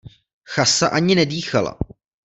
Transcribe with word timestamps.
Chasa 0.53 0.87
ani 0.97 1.13
nedýchala. 1.15 1.75